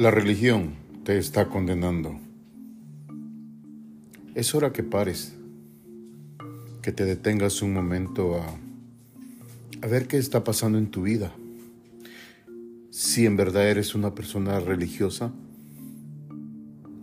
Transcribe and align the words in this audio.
La 0.00 0.10
religión 0.10 0.76
te 1.04 1.18
está 1.18 1.50
condenando. 1.50 2.18
Es 4.34 4.54
hora 4.54 4.72
que 4.72 4.82
pares, 4.82 5.34
que 6.80 6.90
te 6.90 7.04
detengas 7.04 7.60
un 7.60 7.74
momento 7.74 8.40
a, 8.40 8.46
a 9.82 9.86
ver 9.86 10.08
qué 10.08 10.16
está 10.16 10.42
pasando 10.42 10.78
en 10.78 10.90
tu 10.90 11.02
vida. 11.02 11.34
Si 12.88 13.26
en 13.26 13.36
verdad 13.36 13.68
eres 13.68 13.94
una 13.94 14.14
persona 14.14 14.58
religiosa 14.58 15.34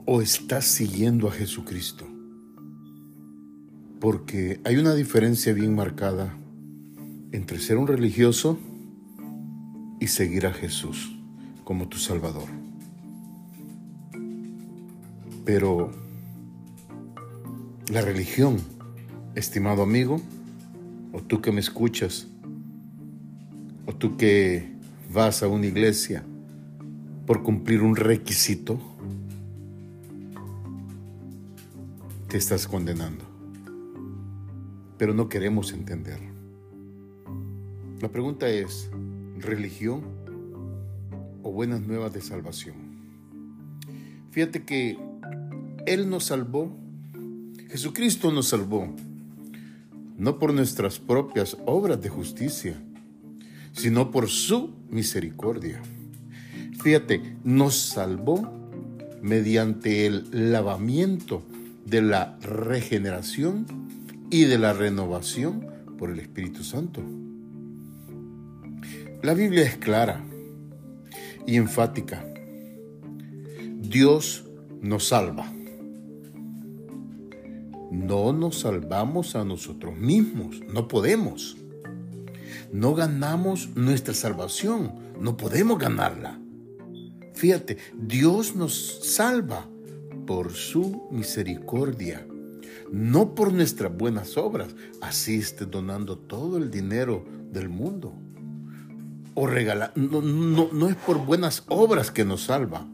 o 0.08 0.24
estás 0.24 0.66
siguiendo 0.66 1.28
a 1.28 1.32
Jesucristo. 1.32 2.08
Porque 4.00 4.60
hay 4.64 4.78
una 4.78 4.96
diferencia 4.96 5.54
bien 5.54 5.76
marcada 5.76 6.36
entre 7.32 7.60
ser 7.60 7.78
un 7.78 7.86
religioso 7.86 8.58
y 10.00 10.08
seguir 10.08 10.48
a 10.48 10.54
Jesús 10.54 11.16
como 11.64 11.90
tu 11.90 12.00
Salvador. 12.00 12.66
Pero 15.48 15.92
la 17.90 18.02
religión, 18.02 18.58
estimado 19.34 19.82
amigo, 19.82 20.20
o 21.14 21.22
tú 21.22 21.40
que 21.40 21.54
me 21.54 21.62
escuchas, 21.62 22.28
o 23.86 23.96
tú 23.96 24.18
que 24.18 24.70
vas 25.10 25.44
a 25.44 25.48
una 25.48 25.66
iglesia 25.66 26.26
por 27.26 27.44
cumplir 27.44 27.82
un 27.82 27.96
requisito, 27.96 28.78
te 32.28 32.36
estás 32.36 32.68
condenando. 32.68 33.24
Pero 34.98 35.14
no 35.14 35.30
queremos 35.30 35.72
entender. 35.72 36.20
La 38.02 38.10
pregunta 38.10 38.50
es, 38.50 38.90
¿religión 39.40 40.02
o 41.42 41.54
buenas 41.54 41.80
nuevas 41.80 42.12
de 42.12 42.20
salvación? 42.20 42.76
Fíjate 44.32 44.66
que 44.66 45.07
él 45.88 46.10
nos 46.10 46.26
salvó, 46.26 46.78
Jesucristo 47.70 48.32
nos 48.32 48.50
salvó, 48.50 48.94
no 50.18 50.38
por 50.38 50.54
nuestras 50.54 51.00
propias 51.00 51.58
obras 51.66 52.02
de 52.02 52.10
justicia, 52.10 52.76
sino 53.72 54.12
por 54.12 54.28
su 54.28 54.74
misericordia. 54.90 55.82
Fíjate, 56.84 57.38
nos 57.44 57.76
salvó 57.76 58.52
mediante 59.22 60.06
el 60.06 60.52
lavamiento 60.52 61.44
de 61.86 62.02
la 62.02 62.38
regeneración 62.42 63.66
y 64.30 64.44
de 64.44 64.60
la 64.60 64.74
renovación 64.74 65.66
por 65.98 66.12
el 66.12 66.20
Espíritu 66.20 66.64
Santo. 66.64 67.02
La 69.24 69.34
Biblia 69.34 69.64
es 69.64 69.78
clara 69.78 70.24
y 71.46 71.56
enfática. 71.56 72.26
Dios 73.80 74.44
nos 74.82 75.08
salva 75.08 75.54
no 77.98 78.32
nos 78.32 78.60
salvamos 78.60 79.36
a 79.36 79.44
nosotros 79.44 79.98
mismos, 79.98 80.62
no 80.72 80.88
podemos. 80.88 81.58
No 82.72 82.94
ganamos 82.94 83.70
nuestra 83.76 84.14
salvación, 84.14 84.94
no 85.20 85.38
podemos 85.38 85.80
ganarla. 85.80 86.40
Fíjate, 87.34 87.78
Dios 87.98 88.56
nos 88.56 89.00
salva 89.04 89.68
por 90.26 90.54
su 90.54 91.08
misericordia, 91.12 92.28
no 92.92 93.34
por 93.34 93.54
nuestras 93.54 93.96
buenas 93.96 94.38
obras. 94.38 94.76
Así 95.02 95.38
esté 95.38 95.66
donando 95.66 96.18
todo 96.18 96.58
el 96.58 96.70
dinero 96.70 97.26
del 97.52 97.70
mundo. 97.70 98.14
O 99.34 99.48
regala, 99.48 99.92
no, 99.96 100.22
no, 100.22 100.70
no 100.72 100.90
es 100.90 100.96
por 100.96 101.26
buenas 101.26 101.64
obras 101.68 102.12
que 102.12 102.26
nos 102.26 102.44
salva. 102.44 102.86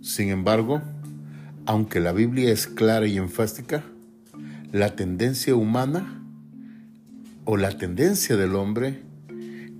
Sin 0.00 0.30
embargo, 0.30 0.82
aunque 1.66 2.00
la 2.00 2.12
Biblia 2.12 2.52
es 2.52 2.66
clara 2.66 3.06
y 3.06 3.16
enfática, 3.16 3.84
la 4.74 4.96
tendencia 4.96 5.54
humana 5.54 6.20
o 7.44 7.56
la 7.56 7.78
tendencia 7.78 8.36
del 8.36 8.56
hombre 8.56 9.04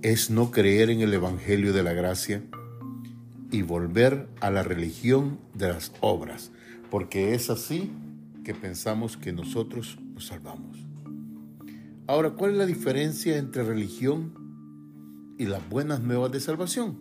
es 0.01 0.29
no 0.29 0.51
creer 0.51 0.89
en 0.89 1.01
el 1.01 1.13
Evangelio 1.13 1.73
de 1.73 1.83
la 1.83 1.91
gracia 1.91 2.41
y 3.51 3.61
volver 3.61 4.29
a 4.39 4.51
la 4.51 4.63
religión 4.63 5.37
de 5.53 5.67
las 5.67 5.91
obras, 5.99 6.53
porque 6.89 7.33
es 7.33 7.49
así 7.49 7.91
que 8.45 8.53
pensamos 8.53 9.17
que 9.17 9.33
nosotros 9.33 9.97
nos 10.13 10.27
salvamos. 10.27 10.77
Ahora, 12.07 12.29
¿cuál 12.29 12.51
es 12.51 12.57
la 12.57 12.65
diferencia 12.65 13.35
entre 13.35 13.63
religión 13.63 14.33
y 15.37 15.43
las 15.43 15.69
buenas 15.69 15.99
nuevas 15.99 16.31
de 16.31 16.39
salvación? 16.39 16.99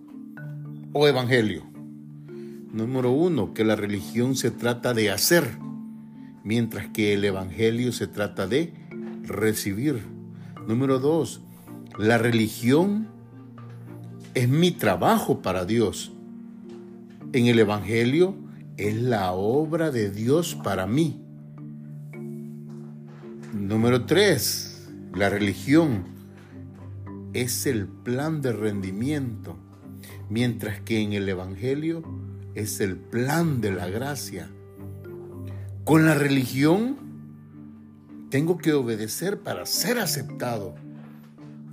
O 0.94 1.06
evangelio. 1.06 1.62
Número 2.72 3.12
uno, 3.12 3.54
que 3.54 3.64
la 3.64 3.76
religión 3.76 4.34
se 4.34 4.50
trata 4.50 4.94
de 4.94 5.12
hacer, 5.12 5.44
mientras 6.44 6.88
que 6.88 7.14
el 7.14 7.24
Evangelio 7.24 7.90
se 7.90 8.06
trata 8.06 8.46
de 8.46 8.72
recibir. 9.22 10.02
Número 10.68 10.98
dos, 11.00 11.40
la 11.98 12.18
religión 12.18 13.08
es 14.34 14.48
mi 14.48 14.70
trabajo 14.70 15.42
para 15.42 15.64
Dios. 15.64 16.12
En 17.32 17.46
el 17.46 17.58
Evangelio 17.58 18.36
es 18.76 18.94
la 18.94 19.32
obra 19.32 19.90
de 19.90 20.10
Dios 20.10 20.54
para 20.62 20.86
mí. 20.86 21.20
Número 23.52 24.04
tres, 24.04 24.88
la 25.14 25.30
religión 25.30 26.04
es 27.32 27.66
el 27.66 27.86
plan 27.86 28.42
de 28.42 28.52
rendimiento, 28.52 29.56
mientras 30.28 30.80
que 30.80 31.00
en 31.00 31.12
el 31.12 31.28
Evangelio 31.28 32.02
es 32.54 32.80
el 32.80 32.96
plan 32.96 33.60
de 33.60 33.72
la 33.72 33.88
gracia. 33.88 34.50
Con 35.84 36.06
la 36.06 36.14
religión 36.14 36.96
tengo 38.30 38.56
que 38.56 38.72
obedecer 38.72 39.40
para 39.40 39.66
ser 39.66 39.98
aceptado. 39.98 40.74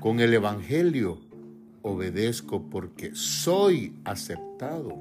Con 0.01 0.19
el 0.19 0.33
Evangelio 0.33 1.21
obedezco 1.81 2.69
porque 2.69 3.11
soy 3.13 3.95
aceptado. 4.03 4.97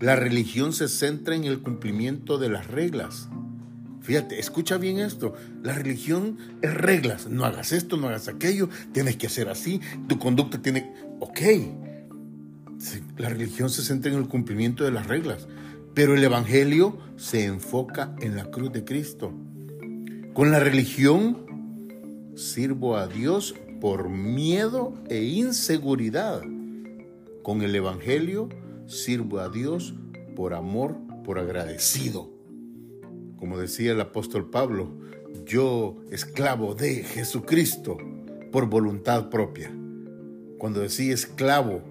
La 0.00 0.16
religión 0.16 0.72
se 0.72 0.88
centra 0.88 1.36
en 1.36 1.44
el 1.44 1.60
cumplimiento 1.60 2.36
de 2.36 2.48
las 2.48 2.66
reglas. 2.66 3.28
Fíjate, 4.00 4.40
escucha 4.40 4.76
bien 4.78 4.98
esto. 4.98 5.34
La 5.62 5.74
religión 5.74 6.36
es 6.62 6.74
reglas. 6.74 7.28
No 7.28 7.44
hagas 7.44 7.70
esto, 7.70 7.96
no 7.96 8.08
hagas 8.08 8.26
aquello. 8.26 8.68
Tienes 8.92 9.16
que 9.16 9.28
hacer 9.28 9.48
así. 9.48 9.80
Tu 10.08 10.18
conducta 10.18 10.60
tiene... 10.60 10.92
Ok, 11.20 11.40
la 13.18 13.28
religión 13.28 13.70
se 13.70 13.82
centra 13.82 14.10
en 14.10 14.18
el 14.18 14.26
cumplimiento 14.26 14.84
de 14.84 14.90
las 14.90 15.06
reglas, 15.06 15.46
pero 15.94 16.14
el 16.14 16.24
Evangelio 16.24 16.98
se 17.16 17.44
enfoca 17.44 18.14
en 18.20 18.36
la 18.36 18.50
cruz 18.50 18.72
de 18.72 18.84
Cristo. 18.84 19.32
Con 20.32 20.50
la 20.50 20.60
religión 20.60 22.32
sirvo 22.34 22.96
a 22.96 23.06
Dios 23.06 23.54
por 23.80 24.08
miedo 24.08 24.94
e 25.08 25.22
inseguridad. 25.22 26.42
Con 27.42 27.62
el 27.62 27.74
Evangelio 27.74 28.48
sirvo 28.86 29.40
a 29.40 29.48
Dios 29.48 29.94
por 30.36 30.54
amor, 30.54 30.96
por 31.24 31.38
agradecido. 31.38 32.30
Como 33.38 33.58
decía 33.58 33.92
el 33.92 34.00
apóstol 34.00 34.50
Pablo, 34.50 34.90
yo 35.44 35.96
esclavo 36.10 36.74
de 36.74 37.02
Jesucristo 37.04 37.96
por 38.52 38.68
voluntad 38.68 39.30
propia. 39.30 39.72
Cuando 40.58 40.80
decía 40.80 41.14
esclavo, 41.14 41.82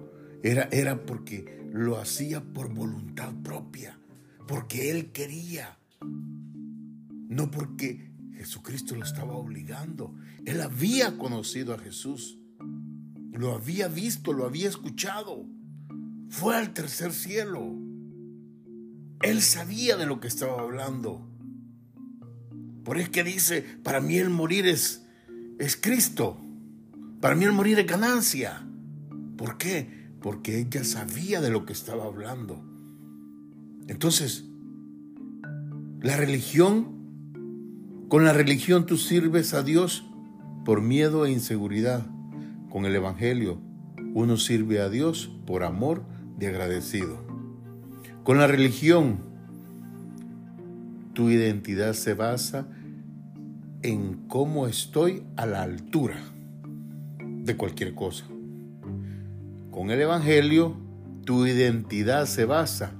era, 0.42 1.04
porque 1.04 1.59
lo 1.72 1.98
hacía 1.98 2.42
por 2.42 2.72
voluntad 2.72 3.32
propia, 3.42 3.98
porque 4.46 4.90
él 4.90 5.12
quería, 5.12 5.78
no 7.28 7.50
porque 7.50 8.10
Jesucristo 8.34 8.96
lo 8.96 9.04
estaba 9.04 9.34
obligando. 9.34 10.14
Él 10.44 10.60
había 10.60 11.16
conocido 11.16 11.74
a 11.74 11.78
Jesús, 11.78 12.38
lo 13.32 13.54
había 13.54 13.88
visto, 13.88 14.32
lo 14.32 14.46
había 14.46 14.68
escuchado, 14.68 15.46
fue 16.28 16.56
al 16.56 16.72
tercer 16.72 17.12
cielo. 17.12 17.76
Él 19.22 19.42
sabía 19.42 19.96
de 19.96 20.06
lo 20.06 20.20
que 20.20 20.28
estaba 20.28 20.62
hablando. 20.62 21.28
Por 22.84 22.98
eso 22.98 23.10
que 23.10 23.22
dice, 23.22 23.62
para 23.82 24.00
mí 24.00 24.16
el 24.16 24.30
morir 24.30 24.66
es, 24.66 25.04
es 25.58 25.76
Cristo. 25.76 26.40
Para 27.20 27.34
mí 27.34 27.44
el 27.44 27.52
morir 27.52 27.78
es 27.78 27.86
ganancia. 27.86 28.66
¿Por 29.36 29.58
qué? 29.58 29.99
Porque 30.20 30.58
ella 30.58 30.84
sabía 30.84 31.40
de 31.40 31.50
lo 31.50 31.64
que 31.64 31.72
estaba 31.72 32.04
hablando. 32.04 32.62
Entonces, 33.88 34.44
la 36.00 36.16
religión, 36.16 38.06
con 38.08 38.24
la 38.24 38.32
religión 38.32 38.86
tú 38.86 38.96
sirves 38.96 39.54
a 39.54 39.62
Dios 39.62 40.04
por 40.64 40.82
miedo 40.82 41.26
e 41.26 41.30
inseguridad. 41.30 42.06
Con 42.70 42.84
el 42.84 42.94
Evangelio, 42.94 43.60
uno 44.14 44.36
sirve 44.36 44.80
a 44.80 44.88
Dios 44.88 45.30
por 45.46 45.64
amor 45.64 46.04
de 46.38 46.48
agradecido. 46.48 47.24
Con 48.22 48.38
la 48.38 48.46
religión, 48.46 49.20
tu 51.14 51.30
identidad 51.30 51.94
se 51.94 52.14
basa 52.14 52.68
en 53.82 54.26
cómo 54.28 54.66
estoy 54.66 55.24
a 55.36 55.46
la 55.46 55.62
altura 55.62 56.16
de 57.18 57.56
cualquier 57.56 57.94
cosa. 57.94 58.26
Con 59.80 59.90
el 59.90 60.02
Evangelio, 60.02 60.76
Tu 61.24 61.46
identidad 61.46 62.26
se 62.26 62.44
basa 62.44 62.92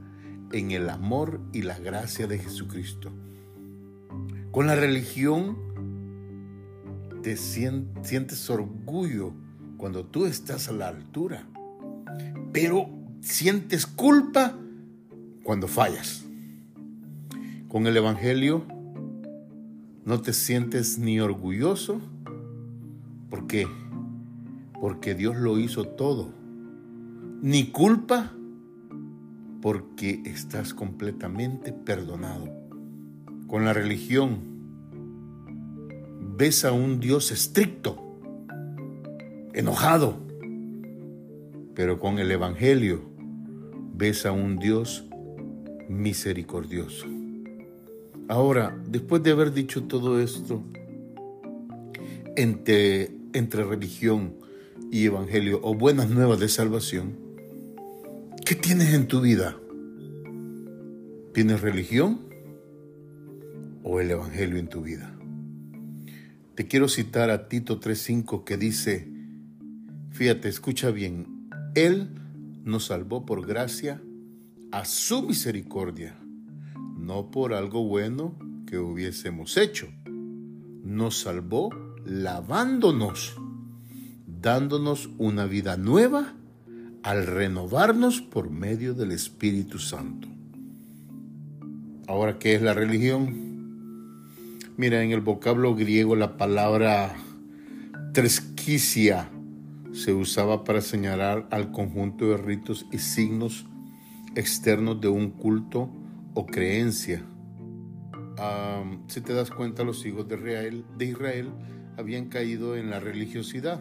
en 0.51 0.71
el 0.71 0.89
amor 0.89 1.39
y 1.53 1.61
la 1.61 1.79
gracia 1.79 2.27
de 2.27 2.39
Jesucristo. 2.39 3.13
Con 4.51 4.67
la 4.67 4.77
religión 4.77 5.59
te 7.23 7.37
sientes 7.37 8.49
orgullo 8.49 9.35
cuando 9.77 10.07
tú 10.07 10.25
estás 10.25 10.71
a 10.71 10.73
la 10.73 10.89
altura, 10.89 11.47
pero 12.51 12.89
sientes 13.21 13.87
culpa 13.87 14.57
cuando 15.45 15.69
fallas. 15.69 16.25
Con 17.69 17.89
el 17.89 17.95
Evangelio 17.95 18.65
no 20.07 20.23
te 20.23 20.33
sientes 20.33 20.99
ni 20.99 21.21
orgulloso. 21.21 22.01
¿Por 23.29 23.47
qué? 23.47 23.67
Porque 24.81 25.15
Dios 25.15 25.37
lo 25.37 25.59
hizo 25.59 25.85
todo. 25.85 26.40
Ni 27.43 27.71
culpa 27.71 28.33
porque 29.63 30.23
estás 30.27 30.75
completamente 30.75 31.73
perdonado. 31.73 32.49
Con 33.47 33.65
la 33.65 33.73
religión 33.73 34.41
ves 36.37 36.67
a 36.67 36.73
un 36.73 37.01
Dios 37.01 37.33
estricto, 37.33 37.99
enojado, 39.55 40.19
pero 41.75 41.99
con 41.99 42.19
el 42.19 42.31
Evangelio 42.31 43.01
ves 43.95 44.27
a 44.27 44.33
un 44.33 44.59
Dios 44.59 45.07
misericordioso. 45.89 47.07
Ahora, 48.29 48.79
después 48.87 49.23
de 49.23 49.33
haber 49.33 49.55
dicho 49.55 49.85
todo 49.85 50.21
esto, 50.21 50.63
entre, 52.37 53.11
entre 53.33 53.65
religión 53.65 54.35
y 54.91 55.07
evangelio 55.07 55.61
o 55.63 55.75
buenas 55.75 56.11
nuevas 56.11 56.39
de 56.39 56.49
salvación, 56.49 57.20
¿qué 58.51 58.57
tienes 58.57 58.93
en 58.95 59.07
tu 59.07 59.21
vida? 59.21 59.57
¿Tienes 61.33 61.61
religión 61.61 62.23
o 63.85 64.01
el 64.01 64.11
evangelio 64.11 64.59
en 64.59 64.67
tu 64.67 64.83
vida? 64.83 65.15
Te 66.57 66.67
quiero 66.67 66.89
citar 66.89 67.31
a 67.31 67.47
Tito 67.47 67.79
3.5 67.79 68.43
que 68.43 68.57
dice, 68.57 69.09
fíjate, 70.11 70.49
escucha 70.49 70.91
bien, 70.91 71.49
Él 71.77 72.11
nos 72.65 72.87
salvó 72.87 73.25
por 73.25 73.47
gracia 73.47 74.03
a 74.73 74.85
su 74.85 75.23
misericordia 75.23 76.19
no 76.97 77.31
por 77.31 77.55
algo 77.55 77.85
bueno 77.85 78.35
que 78.67 78.79
hubiésemos 78.79 79.57
hecho. 79.59 79.87
Nos 80.83 81.21
salvó 81.21 81.71
lavándonos, 82.05 83.37
dándonos 84.27 85.09
una 85.19 85.47
vida 85.47 85.77
nueva 85.77 86.35
al 87.03 87.27
renovarnos 87.27 88.21
por 88.21 88.51
medio 88.51 88.95
del 88.95 89.13
Espíritu 89.13 89.79
Santo. 89.79 90.29
Ahora, 92.07 92.39
¿qué 92.39 92.55
es 92.55 92.63
la 92.63 92.75
religión? 92.75 93.51
Mira, 94.77 95.03
en 95.03 95.13
el 95.13 95.21
vocablo 95.21 95.75
griego 95.75 96.17
la 96.17 96.37
palabra 96.37 97.15
tresquicia 98.13 99.31
se 99.93 100.13
usaba 100.13 100.65
para 100.65 100.81
señalar 100.81 101.47
al 101.51 101.73
conjunto 101.73 102.29
de 102.31 102.37
ritos 102.37 102.87
y 102.93 102.99
signos 102.99 103.67
externos 104.35 105.01
de 105.01 105.09
un 105.09 105.31
culto 105.31 105.91
o 106.35 106.47
creencia. 106.47 107.25
si 109.09 109.21
te 109.21 109.33
das 109.33 109.51
cuenta, 109.51 109.85
los 109.85 110.05
hijos 110.07 110.29
de 110.29 110.37
Israel, 110.37 110.85
de 110.97 111.05
Israel 111.07 111.51
habían 111.97 112.29
caído 112.29 112.77
en 112.77 112.91
la 112.91 113.01
religiosidad 113.01 113.81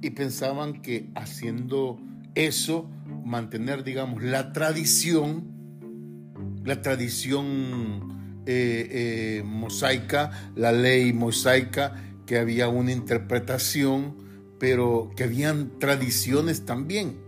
y 0.00 0.10
pensaban 0.10 0.82
que 0.82 1.10
haciendo 1.14 1.98
eso, 2.34 2.88
mantener, 3.24 3.84
digamos, 3.84 4.22
la 4.22 4.52
tradición, 4.52 5.44
la 6.64 6.82
tradición 6.82 8.42
eh, 8.46 8.88
eh, 8.90 9.42
mosaica, 9.44 10.52
la 10.56 10.72
ley 10.72 11.12
mosaica, 11.12 11.94
que 12.26 12.38
había 12.38 12.68
una 12.68 12.92
interpretación, 12.92 14.16
pero 14.58 15.10
que 15.16 15.24
habían 15.24 15.78
tradiciones 15.78 16.64
también. 16.64 17.18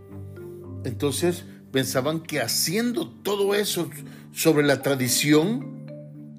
Entonces, 0.83 1.45
pensaban 1.71 2.21
que 2.21 2.41
haciendo 2.41 3.09
todo 3.09 3.55
eso 3.55 3.89
sobre 4.31 4.65
la 4.65 4.81
tradición 4.81 5.85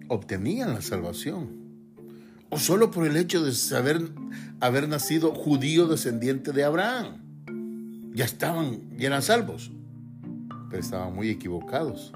obtenían 0.09 0.75
la 0.75 0.83
salvación. 0.83 1.66
O 2.57 2.59
solo 2.59 2.91
por 2.91 3.07
el 3.07 3.19
hecho 3.19 3.45
de 3.45 3.53
saber 3.53 4.01
haber 4.61 4.89
nacido 4.89 5.35
judío 5.35 5.89
descendiente 5.89 6.53
de 6.53 6.65
Abraham. 6.65 7.19
Ya 8.15 8.25
estaban, 8.25 8.97
ya 8.97 9.09
eran 9.09 9.21
salvos. 9.21 9.71
Pero 10.71 10.81
estaban 10.81 11.15
muy 11.15 11.29
equivocados. 11.29 12.15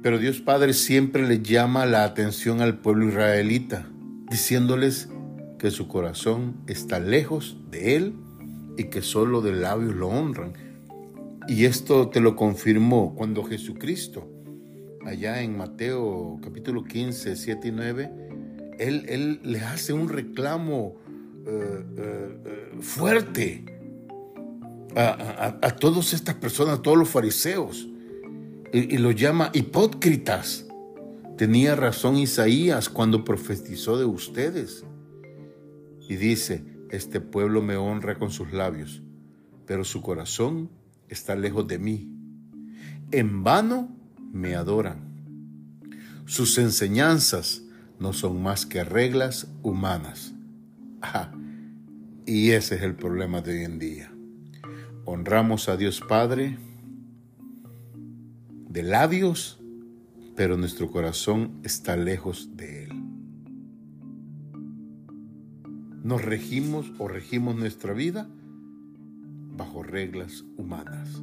Pero 0.00 0.16
Dios 0.18 0.40
Padre 0.40 0.74
siempre 0.74 1.26
le 1.26 1.42
llama 1.42 1.86
la 1.86 2.04
atención 2.04 2.60
al 2.60 2.78
pueblo 2.78 3.08
israelita, 3.08 3.84
diciéndoles 4.30 5.08
que 5.58 5.72
su 5.72 5.88
corazón 5.88 6.54
está 6.68 7.00
lejos 7.00 7.56
de 7.68 7.96
Él 7.96 8.14
y 8.78 8.84
que 8.84 9.02
solo 9.02 9.40
de 9.40 9.54
labios 9.54 9.96
lo 9.96 10.06
honran, 10.06 10.52
y 11.48 11.64
esto 11.64 12.10
te 12.10 12.20
lo 12.20 12.36
confirmó 12.36 13.16
cuando 13.16 13.42
Jesucristo, 13.42 14.30
allá 15.04 15.42
en 15.42 15.58
Mateo 15.58 16.38
capítulo 16.44 16.84
15, 16.84 17.34
7 17.34 17.66
y 17.66 17.72
9, 17.72 18.22
él, 18.82 19.04
él 19.08 19.40
le 19.42 19.60
hace 19.60 19.92
un 19.92 20.08
reclamo 20.08 20.96
eh, 21.46 21.84
eh, 21.96 22.72
fuerte 22.80 23.64
a, 24.94 25.58
a, 25.62 25.76
todas 25.76 26.12
estas 26.12 26.34
personas, 26.34 26.78
a 26.78 26.82
todos 26.82 26.98
los 26.98 27.08
fariseos, 27.08 27.88
y 28.72 28.96
los 28.98 29.14
llama 29.14 29.50
hipócritas. 29.52 30.66
Tenía 31.36 31.74
razón 31.76 32.16
Isaías 32.16 32.88
cuando 32.88 33.24
profetizó 33.24 33.98
de 33.98 34.04
ustedes. 34.06 34.84
Y 36.08 36.16
dice, 36.16 36.64
este 36.90 37.20
pueblo 37.20 37.62
me 37.62 37.76
honra 37.76 38.18
con 38.18 38.30
sus 38.30 38.52
labios, 38.52 39.02
pero 39.66 39.84
su 39.84 40.02
corazón 40.02 40.70
está 41.08 41.34
lejos 41.34 41.66
de 41.66 41.78
mí. 41.78 42.10
En 43.10 43.44
vano 43.44 43.94
me 44.32 44.54
adoran. 44.54 45.12
Sus 46.24 46.56
enseñanzas 46.58 47.61
no 47.98 48.12
son 48.12 48.42
más 48.42 48.66
que 48.66 48.84
reglas 48.84 49.48
humanas. 49.62 50.34
y 52.26 52.50
ese 52.50 52.76
es 52.76 52.82
el 52.82 52.94
problema 52.94 53.40
de 53.40 53.58
hoy 53.58 53.64
en 53.64 53.78
día. 53.78 54.12
Honramos 55.04 55.68
a 55.68 55.76
Dios 55.76 56.00
Padre 56.00 56.58
de 58.68 58.82
labios, 58.82 59.60
pero 60.36 60.56
nuestro 60.56 60.90
corazón 60.90 61.60
está 61.62 61.96
lejos 61.96 62.56
de 62.56 62.84
Él. 62.84 63.02
Nos 66.02 66.22
regimos 66.22 66.92
o 66.98 67.06
regimos 67.06 67.56
nuestra 67.56 67.92
vida 67.92 68.28
bajo 69.56 69.82
reglas 69.82 70.44
humanas. 70.56 71.22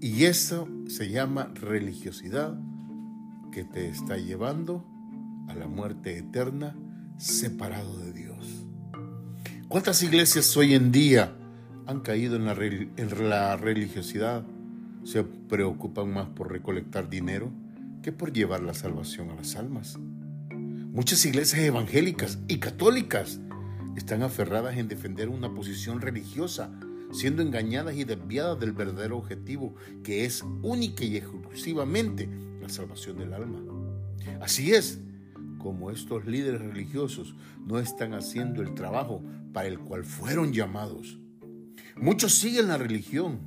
Y 0.00 0.24
eso 0.24 0.68
se 0.86 1.10
llama 1.10 1.52
religiosidad 1.54 2.58
que 3.52 3.64
te 3.64 3.88
está 3.88 4.16
llevando 4.16 4.84
a 5.50 5.54
la 5.54 5.66
muerte 5.66 6.16
eterna 6.16 6.76
separado 7.18 7.98
de 7.98 8.12
Dios. 8.12 8.66
¿Cuántas 9.68 10.02
iglesias 10.02 10.56
hoy 10.56 10.74
en 10.74 10.92
día 10.92 11.36
han 11.86 12.00
caído 12.00 12.36
en 12.36 12.46
la, 12.46 12.52
en 12.52 13.28
la 13.28 13.56
religiosidad? 13.56 14.44
Se 15.04 15.24
preocupan 15.24 16.12
más 16.12 16.28
por 16.28 16.52
recolectar 16.52 17.10
dinero 17.10 17.50
que 18.02 18.12
por 18.12 18.32
llevar 18.32 18.62
la 18.62 18.74
salvación 18.74 19.30
a 19.30 19.34
las 19.34 19.56
almas. 19.56 19.98
Muchas 20.50 21.24
iglesias 21.24 21.62
evangélicas 21.62 22.38
y 22.48 22.58
católicas 22.58 23.40
están 23.96 24.22
aferradas 24.22 24.76
en 24.76 24.88
defender 24.88 25.28
una 25.28 25.52
posición 25.52 26.00
religiosa 26.00 26.70
siendo 27.12 27.42
engañadas 27.42 27.96
y 27.96 28.04
desviadas 28.04 28.58
del 28.60 28.72
verdadero 28.72 29.18
objetivo, 29.18 29.74
que 30.04 30.24
es 30.24 30.44
única 30.62 31.04
y 31.04 31.16
exclusivamente 31.16 32.28
la 32.60 32.68
salvación 32.68 33.18
del 33.18 33.32
alma. 33.32 33.60
Así 34.40 34.72
es, 34.72 35.00
como 35.60 35.92
estos 35.92 36.26
líderes 36.26 36.60
religiosos 36.60 37.36
no 37.64 37.78
están 37.78 38.14
haciendo 38.14 38.62
el 38.62 38.74
trabajo 38.74 39.22
para 39.52 39.68
el 39.68 39.78
cual 39.78 40.04
fueron 40.04 40.52
llamados. 40.52 41.18
Muchos 41.96 42.34
siguen 42.34 42.66
la 42.66 42.78
religión 42.78 43.38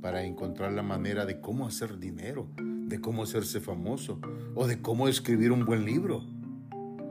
para 0.00 0.24
encontrar 0.24 0.72
la 0.72 0.82
manera 0.82 1.26
de 1.26 1.40
cómo 1.40 1.66
hacer 1.66 1.98
dinero, 1.98 2.48
de 2.56 3.00
cómo 3.00 3.24
hacerse 3.24 3.60
famoso 3.60 4.20
o 4.54 4.66
de 4.66 4.80
cómo 4.80 5.08
escribir 5.08 5.52
un 5.52 5.66
buen 5.66 5.84
libro 5.84 6.24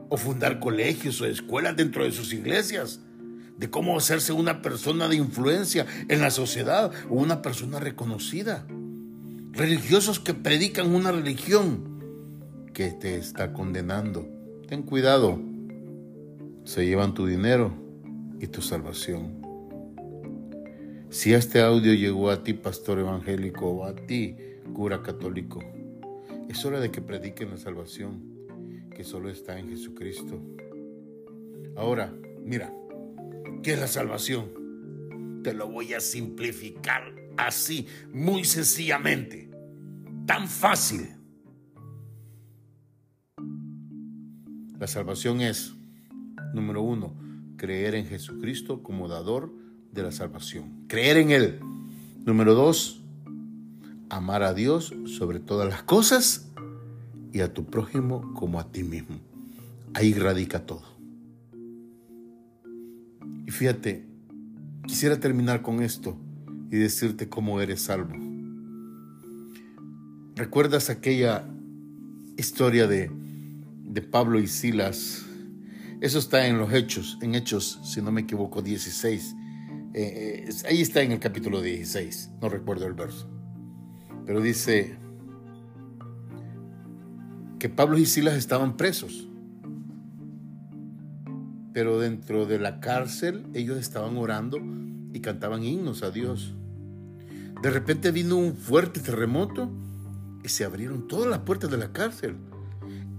o 0.10 0.18
fundar 0.18 0.60
colegios 0.60 1.22
o 1.22 1.26
escuelas 1.26 1.76
dentro 1.76 2.04
de 2.04 2.12
sus 2.12 2.34
iglesias 2.34 3.02
de 3.58 3.70
cómo 3.70 3.98
hacerse 3.98 4.34
una 4.34 4.62
persona 4.62 5.08
de 5.08 5.16
influencia 5.16 5.86
en 6.08 6.22
la 6.22 6.32
sociedad 6.32 6.92
o 7.10 7.16
una 7.16 7.42
persona 7.42 7.80
reconocida. 7.80 8.66
Religiosos 9.52 10.20
que 10.20 10.34
predican 10.34 10.94
una 10.94 11.12
religión 11.12 11.95
que 12.76 12.92
te 12.92 13.16
está 13.16 13.54
condenando. 13.54 14.28
Ten 14.68 14.84
cuidado. 14.84 15.40
Se 16.66 16.86
llevan 16.86 17.14
tu 17.14 17.26
dinero 17.26 17.72
y 18.42 18.48
tu 18.48 18.62
salvación. 18.62 19.42
Si 21.10 21.34
este 21.34 21.62
audio 21.62 21.94
llegó 21.94 22.30
a 22.30 22.44
ti, 22.44 22.52
pastor 22.52 23.00
evangélico, 23.00 23.70
o 23.70 23.86
a 23.86 23.96
ti, 23.96 24.36
cura 24.74 25.02
católico, 25.02 25.62
es 26.50 26.66
hora 26.66 26.82
de 26.82 26.92
que 26.92 27.02
prediquen 27.02 27.52
la 27.52 27.58
salvación 27.58 28.36
que 28.94 29.06
solo 29.06 29.30
está 29.30 29.58
en 29.58 29.70
Jesucristo. 29.70 30.42
Ahora, 31.78 32.14
mira, 32.44 32.74
¿qué 33.64 33.74
es 33.74 33.80
la 33.80 33.88
salvación? 33.88 35.42
Te 35.44 35.54
lo 35.54 35.70
voy 35.70 35.94
a 35.94 36.02
simplificar 36.02 37.16
así, 37.38 37.88
muy 38.12 38.44
sencillamente, 38.44 39.50
tan 40.26 40.50
fácil. 40.50 41.15
La 44.80 44.88
salvación 44.88 45.42
es, 45.42 45.74
número 46.54 46.82
uno, 46.82 47.14
creer 47.56 47.96
en 47.96 48.06
Jesucristo 48.06 48.84
como 48.84 49.08
dador 49.08 49.54
de 49.92 50.04
la 50.04 50.12
salvación. 50.12 50.86
Creer 50.88 51.18
en 51.18 51.32
Él. 51.32 51.60
Número 52.26 52.54
dos, 52.56 53.02
amar 54.10 54.44
a 54.44 54.54
Dios 54.54 54.94
sobre 55.06 55.40
todas 55.40 55.70
las 55.70 55.84
cosas 55.84 56.52
y 57.32 57.40
a 57.40 57.54
tu 57.54 57.66
prójimo 57.66 58.34
como 58.34 58.60
a 58.60 58.72
ti 58.72 58.84
mismo. 58.84 59.20
Ahí 59.94 60.14
radica 60.14 60.66
todo. 60.66 60.84
Y 63.46 63.52
fíjate, 63.52 64.06
quisiera 64.86 65.20
terminar 65.20 65.62
con 65.62 65.82
esto 65.82 66.18
y 66.70 66.78
decirte 66.78 67.30
cómo 67.30 67.62
eres 67.62 67.82
salvo. 67.82 68.14
¿Recuerdas 70.36 70.90
aquella 70.90 71.46
historia 72.36 72.88
de, 72.88 73.10
de 73.96 74.02
Pablo 74.02 74.40
y 74.40 74.48
Silas? 74.48 75.26
Eso 76.02 76.20
está 76.20 76.46
en 76.48 76.58
los 76.58 76.72
Hechos, 76.74 77.18
en 77.22 77.34
Hechos, 77.34 77.80
si 77.82 78.02
no 78.02 78.12
me 78.12 78.22
equivoco, 78.22 78.62
16. 78.62 79.36
Eh, 79.94 80.46
eh, 80.48 80.50
ahí 80.68 80.82
está 80.82 81.02
en 81.02 81.14
el 81.14 81.20
capítulo 81.20 81.62
16, 81.62 82.32
no 82.42 82.50
recuerdo 82.50 82.86
el 82.86 82.94
verso. 82.94 83.30
Pero 84.26 84.42
dice 84.42 84.98
que 87.58 87.70
Pablo 87.70 87.98
y 87.98 88.06
Silas 88.06 88.36
estaban 88.36 88.76
presos. 88.76 89.30
Pero 91.74 91.98
dentro 91.98 92.46
de 92.46 92.60
la 92.60 92.82
cárcel 92.82 93.46
ellos 93.54 93.78
estaban 93.78 94.18
orando 94.18 94.60
y 95.14 95.22
cantaban 95.22 95.64
himnos 95.64 96.04
a 96.04 96.12
Dios. 96.12 96.54
De 97.62 97.70
repente 97.70 98.12
vino 98.12 98.36
un 98.36 98.58
fuerte 98.58 99.00
terremoto 99.00 99.72
y 100.44 100.50
se 100.50 100.66
abrieron 100.66 101.08
todas 101.08 101.30
las 101.30 101.40
puertas 101.40 101.72
de 101.72 101.78
la 101.78 101.94
cárcel. 101.94 102.36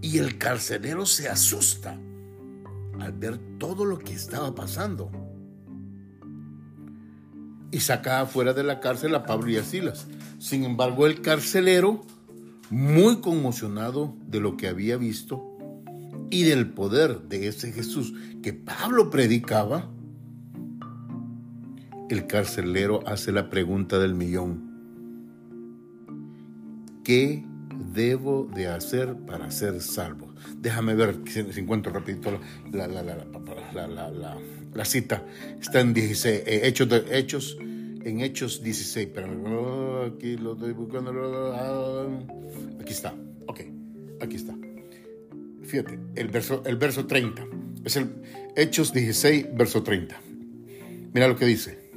Y 0.01 0.19
el 0.19 0.39
carcelero 0.39 1.07
se 1.07 1.29
asusta 1.29 1.99
al 3.01 3.13
ver 3.13 3.39
todo 3.59 3.85
lo 3.85 3.99
que 3.99 4.13
estaba 4.13 4.55
pasando. 4.55 5.11
Y 7.71 7.81
sacaba 7.81 8.27
fuera 8.27 8.53
de 8.53 8.63
la 8.63 8.81
cárcel 8.81 9.15
a 9.15 9.25
Pablo 9.25 9.51
y 9.51 9.57
a 9.57 9.65
Silas. 9.65 10.07
Sin 10.39 10.65
embargo, 10.65 11.07
el 11.07 11.21
carcelero, 11.21 12.05
muy 12.71 13.21
conmocionado 13.21 14.15
de 14.27 14.41
lo 14.41 14.57
que 14.57 14.69
había 14.69 14.97
visto 14.97 15.57
y 16.31 16.45
del 16.45 16.71
poder 16.71 17.23
de 17.23 17.49
ese 17.49 17.73
Jesús 17.73 18.15
que 18.43 18.53
Pablo 18.53 19.11
predicaba, 19.11 19.91
el 22.09 22.27
carcelero 22.27 23.01
hace 23.07 23.33
la 23.33 23.51
pregunta 23.51 23.99
del 23.99 24.15
millón. 24.15 24.67
¿Qué 27.03 27.45
debo 27.97 28.49
de 28.55 28.69
hacer 28.69 29.17
para 29.27 29.51
ser 29.51 29.81
salvo? 29.81 30.33
Déjame 30.59 30.95
ver 30.95 31.17
si 31.27 31.41
encuentro 31.59 31.93
rapidito 31.93 32.39
la, 32.71 32.87
la, 32.87 34.85
cita. 34.85 35.25
Está 35.61 35.81
en 35.81 35.95
16, 35.95 36.43
eh, 36.47 36.61
Hechos, 36.69 36.89
de, 36.89 37.05
Hechos, 37.11 37.59
en 37.61 38.21
Hechos 38.21 38.63
16. 38.63 39.09
Pero 39.13 40.05
aquí 40.05 40.37
lo 40.37 40.53
estoy 40.53 40.73
buscando. 40.73 41.11
Aquí 42.81 42.93
está. 42.93 43.15
Ok, 43.47 43.61
aquí 44.21 44.37
está. 44.37 44.55
Fíjate, 45.65 45.99
el 46.15 46.29
verso, 46.29 46.63
el 46.65 46.77
verso 46.77 47.07
30. 47.07 47.45
Es 47.85 47.97
el 47.97 48.11
Hechos 48.55 48.93
16, 48.93 49.49
verso 49.55 49.83
30. 49.83 50.21
Mira 51.13 51.27
lo 51.27 51.37
que 51.37 51.47
dice. 51.47 51.91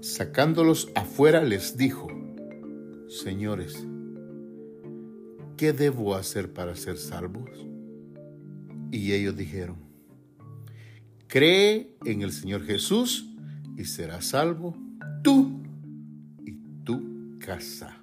Sacándolos 0.00 0.90
afuera 0.94 1.42
les 1.42 1.76
dijo, 1.76 2.06
Señores, 3.08 3.86
¿qué 5.58 5.74
debo 5.74 6.14
hacer 6.14 6.54
para 6.54 6.74
ser 6.74 6.96
salvos? 6.96 7.50
Y 8.90 9.12
ellos 9.12 9.36
dijeron, 9.36 9.76
cree 11.26 11.94
en 12.06 12.22
el 12.22 12.32
Señor 12.32 12.64
Jesús 12.64 13.28
y 13.76 13.84
serás 13.84 14.28
salvo 14.28 14.74
tú 15.22 15.60
y 16.46 16.52
tu 16.84 17.38
casa. 17.38 17.98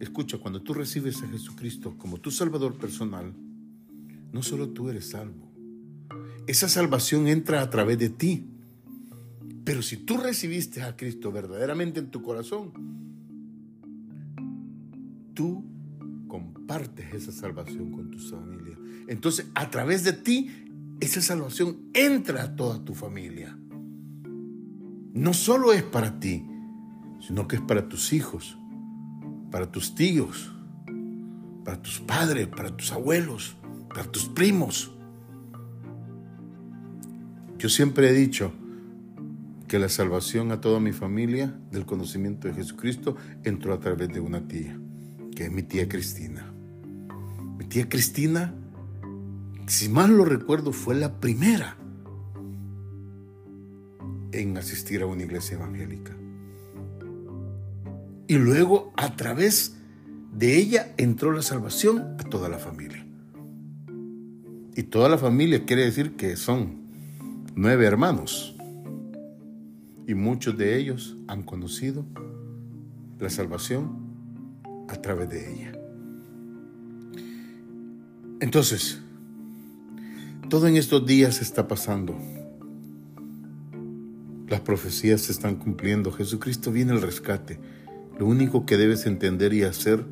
Escucha, 0.00 0.38
cuando 0.38 0.60
tú 0.60 0.74
recibes 0.74 1.22
a 1.22 1.28
Jesucristo 1.28 1.94
como 1.96 2.18
tu 2.18 2.32
Salvador 2.32 2.76
personal, 2.76 3.32
no 4.32 4.42
solo 4.42 4.70
tú 4.70 4.88
eres 4.88 5.10
salvo, 5.10 5.48
esa 6.48 6.68
salvación 6.68 7.28
entra 7.28 7.62
a 7.62 7.70
través 7.70 7.98
de 8.00 8.08
ti 8.08 8.58
pero 9.68 9.82
si 9.82 9.98
tú 9.98 10.16
recibiste 10.16 10.80
a 10.80 10.96
Cristo 10.96 11.30
verdaderamente 11.30 12.00
en 12.00 12.10
tu 12.10 12.22
corazón, 12.22 12.72
tú 15.34 15.62
compartes 16.68 17.14
esa 17.14 17.32
salvación 17.32 17.90
con 17.92 18.10
tu 18.10 18.18
familia. 18.18 18.76
Entonces, 19.08 19.46
a 19.54 19.70
través 19.70 20.04
de 20.04 20.12
ti, 20.12 20.50
esa 21.00 21.22
salvación 21.22 21.88
entra 21.94 22.42
a 22.42 22.56
toda 22.56 22.84
tu 22.84 22.92
familia. 22.92 23.58
No 25.14 25.32
solo 25.32 25.72
es 25.72 25.82
para 25.82 26.20
ti, 26.20 26.46
sino 27.26 27.48
que 27.48 27.56
es 27.56 27.62
para 27.62 27.88
tus 27.88 28.12
hijos, 28.12 28.58
para 29.50 29.72
tus 29.72 29.94
tíos, 29.94 30.52
para 31.64 31.80
tus 31.80 32.00
padres, 32.00 32.48
para 32.48 32.76
tus 32.76 32.92
abuelos, 32.92 33.56
para 33.88 34.04
tus 34.04 34.26
primos. 34.26 34.92
Yo 37.56 37.70
siempre 37.70 38.10
he 38.10 38.12
dicho, 38.12 38.52
que 39.68 39.78
la 39.78 39.88
salvación 39.88 40.50
a 40.50 40.62
toda 40.62 40.80
mi 40.80 40.92
familia 40.92 41.58
del 41.70 41.84
conocimiento 41.84 42.48
de 42.48 42.54
Jesucristo 42.54 43.16
entró 43.44 43.74
a 43.74 43.80
través 43.80 44.08
de 44.08 44.20
una 44.20 44.48
tía, 44.48 44.78
que 45.36 45.44
es 45.44 45.52
mi 45.52 45.62
tía 45.62 45.86
Cristina. 45.86 46.54
Tía 47.68 47.88
Cristina, 47.88 48.54
si 49.66 49.88
mal 49.88 50.16
lo 50.16 50.24
recuerdo, 50.24 50.72
fue 50.72 50.94
la 50.94 51.20
primera 51.20 51.76
en 54.32 54.56
asistir 54.56 55.02
a 55.02 55.06
una 55.06 55.22
iglesia 55.22 55.56
evangélica. 55.56 56.16
Y 58.26 58.36
luego 58.36 58.92
a 58.96 59.16
través 59.16 59.76
de 60.32 60.56
ella 60.56 60.94
entró 60.96 61.32
la 61.32 61.42
salvación 61.42 62.16
a 62.18 62.24
toda 62.24 62.48
la 62.48 62.58
familia. 62.58 63.06
Y 64.74 64.84
toda 64.84 65.08
la 65.08 65.18
familia 65.18 65.64
quiere 65.64 65.84
decir 65.84 66.16
que 66.16 66.36
son 66.36 66.88
nueve 67.54 67.84
hermanos 67.84 68.54
y 70.06 70.14
muchos 70.14 70.56
de 70.56 70.78
ellos 70.78 71.16
han 71.26 71.42
conocido 71.42 72.06
la 73.18 73.28
salvación 73.28 74.08
a 74.88 74.96
través 75.02 75.28
de 75.28 75.52
ella. 75.52 75.77
Entonces, 78.40 79.00
todo 80.48 80.66
en 80.66 80.76
estos 80.76 81.04
días 81.06 81.40
está 81.40 81.68
pasando. 81.68 82.16
Las 84.48 84.60
profecías 84.60 85.22
se 85.22 85.32
están 85.32 85.56
cumpliendo. 85.56 86.12
Jesucristo 86.12 86.72
viene 86.72 86.92
al 86.92 87.02
rescate. 87.02 87.58
Lo 88.18 88.26
único 88.26 88.64
que 88.66 88.76
debes 88.76 89.06
entender 89.06 89.52
y 89.52 89.62
hacer 89.62 90.04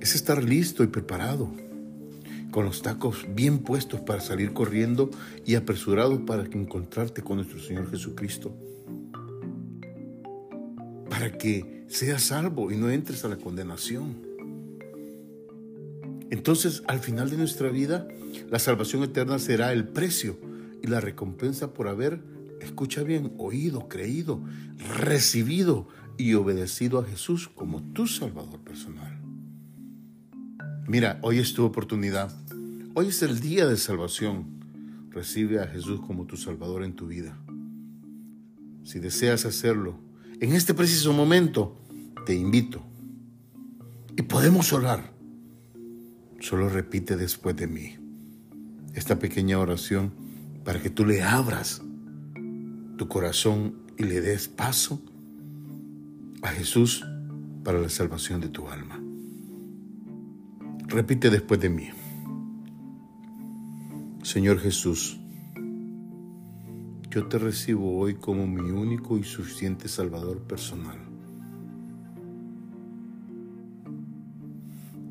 es 0.00 0.14
estar 0.14 0.42
listo 0.44 0.84
y 0.84 0.86
preparado, 0.86 1.52
con 2.50 2.64
los 2.64 2.82
tacos 2.82 3.26
bien 3.34 3.58
puestos 3.58 4.00
para 4.00 4.20
salir 4.20 4.52
corriendo 4.52 5.10
y 5.44 5.54
apresurado 5.54 6.24
para 6.24 6.44
encontrarte 6.44 7.22
con 7.22 7.36
nuestro 7.36 7.58
Señor 7.60 7.90
Jesucristo 7.90 8.54
para 11.18 11.32
que 11.32 11.84
seas 11.88 12.24
salvo 12.24 12.70
y 12.70 12.76
no 12.76 12.90
entres 12.90 13.24
a 13.24 13.28
la 13.28 13.36
condenación. 13.36 14.25
Entonces, 16.30 16.82
al 16.86 17.00
final 17.00 17.30
de 17.30 17.36
nuestra 17.36 17.68
vida, 17.68 18.08
la 18.50 18.58
salvación 18.58 19.02
eterna 19.02 19.38
será 19.38 19.72
el 19.72 19.86
precio 19.86 20.38
y 20.82 20.88
la 20.88 21.00
recompensa 21.00 21.72
por 21.72 21.88
haber, 21.88 22.20
escucha 22.60 23.02
bien, 23.02 23.32
oído, 23.38 23.88
creído, 23.88 24.40
recibido 24.98 25.88
y 26.16 26.34
obedecido 26.34 26.98
a 26.98 27.04
Jesús 27.04 27.48
como 27.48 27.82
tu 27.92 28.06
Salvador 28.06 28.60
personal. 28.60 29.20
Mira, 30.88 31.18
hoy 31.22 31.38
es 31.38 31.54
tu 31.54 31.64
oportunidad. 31.64 32.32
Hoy 32.94 33.08
es 33.08 33.22
el 33.22 33.40
día 33.40 33.66
de 33.66 33.76
salvación. 33.76 34.46
Recibe 35.10 35.60
a 35.60 35.66
Jesús 35.66 36.00
como 36.06 36.26
tu 36.26 36.36
Salvador 36.36 36.84
en 36.84 36.94
tu 36.94 37.06
vida. 37.06 37.38
Si 38.84 39.00
deseas 39.00 39.46
hacerlo, 39.46 39.98
en 40.40 40.52
este 40.52 40.74
preciso 40.74 41.12
momento, 41.12 41.76
te 42.24 42.34
invito. 42.34 42.82
Y 44.16 44.22
podemos 44.22 44.72
orar. 44.72 45.15
Solo 46.48 46.68
repite 46.68 47.16
después 47.16 47.56
de 47.56 47.66
mí 47.66 47.96
esta 48.94 49.18
pequeña 49.18 49.58
oración 49.58 50.12
para 50.64 50.80
que 50.80 50.90
tú 50.90 51.04
le 51.04 51.20
abras 51.20 51.82
tu 52.96 53.08
corazón 53.08 53.74
y 53.98 54.04
le 54.04 54.20
des 54.20 54.46
paso 54.46 55.02
a 56.42 56.48
Jesús 56.50 57.04
para 57.64 57.80
la 57.80 57.88
salvación 57.88 58.40
de 58.40 58.48
tu 58.48 58.68
alma. 58.68 59.02
Repite 60.86 61.30
después 61.30 61.58
de 61.58 61.68
mí. 61.68 61.88
Señor 64.22 64.60
Jesús, 64.60 65.18
yo 67.10 67.26
te 67.26 67.38
recibo 67.38 67.98
hoy 67.98 68.14
como 68.14 68.46
mi 68.46 68.70
único 68.70 69.18
y 69.18 69.24
suficiente 69.24 69.88
Salvador 69.88 70.42
personal. 70.42 70.96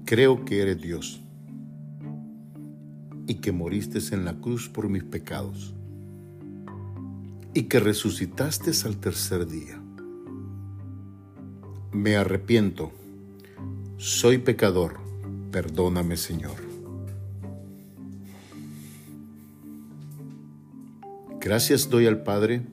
Creo 0.05 0.45
que 0.45 0.61
eres 0.61 0.81
Dios 0.81 1.23
y 3.27 3.35
que 3.35 3.51
moriste 3.51 3.99
en 4.13 4.25
la 4.25 4.39
cruz 4.39 4.69
por 4.69 4.89
mis 4.89 5.03
pecados 5.03 5.73
y 7.53 7.63
que 7.63 7.79
resucitaste 7.79 8.71
al 8.85 8.97
tercer 8.97 9.47
día. 9.47 9.81
Me 11.93 12.17
arrepiento, 12.17 12.91
soy 13.97 14.37
pecador, 14.37 14.97
perdóname 15.51 16.17
Señor. 16.17 16.57
Gracias 21.39 21.89
doy 21.89 22.07
al 22.07 22.23
Padre 22.23 22.63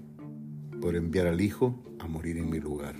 por 0.80 0.96
enviar 0.96 1.28
al 1.28 1.40
Hijo 1.40 1.78
a 2.00 2.08
morir 2.08 2.38
en 2.38 2.50
mi 2.50 2.58
lugar. 2.58 2.96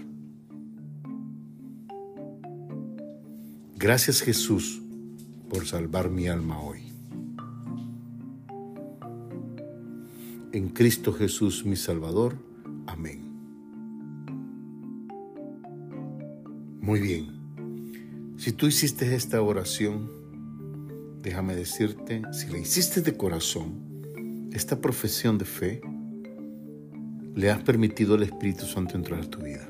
Gracias 3.77 4.21
Jesús 4.21 4.81
por 5.51 5.67
salvar 5.67 6.11
mi 6.11 6.29
alma 6.29 6.61
hoy. 6.61 6.92
En 10.53 10.69
Cristo 10.69 11.15
Jesús 11.15 11.65
mi 11.65 11.77
Salvador. 11.77 12.37
Amén. 12.87 13.23
Muy 16.83 17.01
bien. 17.01 18.35
Si 18.37 18.53
tú 18.53 18.67
hiciste 18.67 19.15
esta 19.15 19.41
oración, 19.41 20.11
déjame 21.23 21.57
decirte, 21.57 22.21
si 22.33 22.49
la 22.49 22.59
hiciste 22.59 23.01
de 23.01 23.17
corazón, 23.17 24.51
esta 24.53 24.79
profesión 24.79 25.39
de 25.39 25.47
fe, 25.47 25.81
le 27.35 27.51
has 27.51 27.63
permitido 27.63 28.15
al 28.15 28.25
Espíritu 28.25 28.67
Santo 28.67 28.99
entrar 28.99 29.21
a 29.21 29.31
tu 29.31 29.39
vida. 29.39 29.67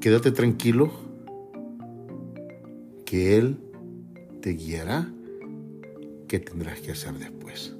Quédate 0.00 0.30
tranquilo 0.30 0.90
que 3.04 3.36
Él 3.36 3.58
te 4.40 4.52
guiará 4.52 5.12
qué 6.28 6.38
tendrás 6.38 6.80
que 6.80 6.92
hacer 6.92 7.14
después. 7.14 7.74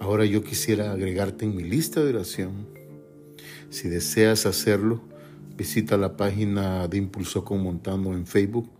Ahora 0.00 0.24
yo 0.24 0.42
quisiera 0.42 0.92
agregarte 0.92 1.44
en 1.44 1.56
mi 1.56 1.62
lista 1.62 2.02
de 2.02 2.10
oración. 2.10 2.68
Si 3.70 3.88
deseas 3.88 4.46
hacerlo, 4.46 5.02
visita 5.56 5.96
la 5.96 6.16
página 6.16 6.88
de 6.88 6.98
Impulso 6.98 7.44
con 7.44 7.62
Montano 7.62 8.12
en 8.14 8.26
Facebook 8.26 8.70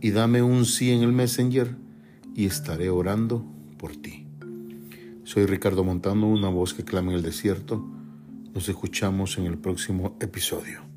y 0.00 0.10
dame 0.10 0.42
un 0.42 0.64
sí 0.64 0.92
en 0.92 1.02
el 1.02 1.12
Messenger 1.12 1.74
y 2.34 2.46
estaré 2.46 2.90
orando 2.90 3.44
por 3.78 3.96
ti. 3.96 4.26
Soy 5.24 5.46
Ricardo 5.46 5.84
Montano, 5.84 6.28
una 6.28 6.48
voz 6.48 6.74
que 6.74 6.84
clama 6.84 7.10
en 7.10 7.16
el 7.16 7.22
desierto. 7.22 7.84
Nos 8.54 8.68
escuchamos 8.68 9.38
en 9.38 9.46
el 9.46 9.58
próximo 9.58 10.16
episodio. 10.20 10.95